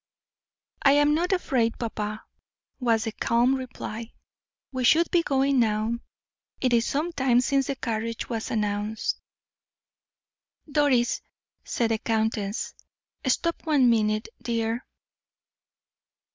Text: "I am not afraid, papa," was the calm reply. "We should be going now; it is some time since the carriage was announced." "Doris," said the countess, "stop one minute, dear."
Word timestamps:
"I 0.81 0.93
am 0.93 1.13
not 1.13 1.31
afraid, 1.31 1.77
papa," 1.77 2.23
was 2.79 3.03
the 3.03 3.11
calm 3.11 3.53
reply. 3.53 4.13
"We 4.71 4.83
should 4.83 5.11
be 5.11 5.21
going 5.21 5.59
now; 5.59 5.99
it 6.59 6.73
is 6.73 6.87
some 6.87 7.11
time 7.13 7.39
since 7.39 7.67
the 7.67 7.75
carriage 7.75 8.27
was 8.27 8.49
announced." 8.49 9.21
"Doris," 10.71 11.21
said 11.63 11.91
the 11.91 11.99
countess, 11.99 12.73
"stop 13.27 13.63
one 13.67 13.91
minute, 13.91 14.27
dear." 14.41 14.87